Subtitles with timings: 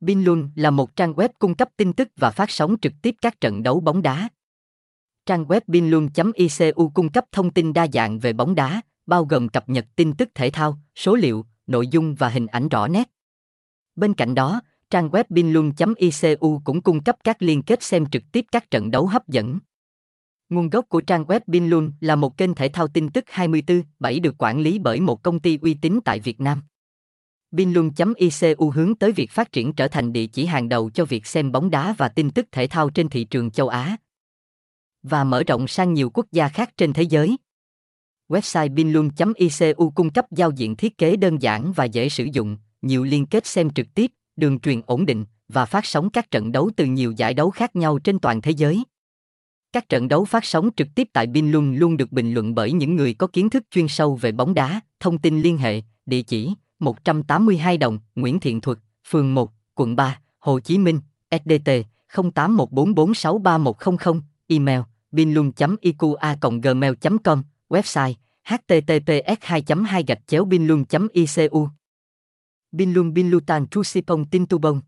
[0.00, 3.40] Binlun là một trang web cung cấp tin tức và phát sóng trực tiếp các
[3.40, 4.28] trận đấu bóng đá.
[5.26, 9.68] Trang web binlun.icu cung cấp thông tin đa dạng về bóng đá, bao gồm cập
[9.68, 13.10] nhật tin tức thể thao, số liệu, nội dung và hình ảnh rõ nét.
[13.96, 14.60] Bên cạnh đó,
[14.90, 19.06] trang web binlun.icu cũng cung cấp các liên kết xem trực tiếp các trận đấu
[19.06, 19.58] hấp dẫn.
[20.48, 24.34] Nguồn gốc của trang web Binlun là một kênh thể thao tin tức 24/7 được
[24.38, 26.62] quản lý bởi một công ty uy tín tại Việt Nam.
[27.50, 31.52] Binlun.icu hướng tới việc phát triển trở thành địa chỉ hàng đầu cho việc xem
[31.52, 33.96] bóng đá và tin tức thể thao trên thị trường châu Á
[35.02, 37.36] và mở rộng sang nhiều quốc gia khác trên thế giới.
[38.28, 43.04] Website binlun.icu cung cấp giao diện thiết kế đơn giản và dễ sử dụng, nhiều
[43.04, 46.70] liên kết xem trực tiếp, đường truyền ổn định và phát sóng các trận đấu
[46.76, 48.84] từ nhiều giải đấu khác nhau trên toàn thế giới.
[49.72, 52.96] Các trận đấu phát sóng trực tiếp tại Binlun luôn được bình luận bởi những
[52.96, 56.54] người có kiến thức chuyên sâu về bóng đá, thông tin liên hệ, địa chỉ
[56.80, 61.70] 182 đồng, Nguyễn Thiện Thuật, phường 1, quận 3, Hồ Chí Minh, SDT
[62.12, 64.80] 0814463100, email
[65.12, 68.14] binlun.iqa.gmail.com, website
[68.44, 71.68] https 2 2 gạch chéo binlun icu
[72.72, 74.80] Binlun Binlutan Trusipong Tintubong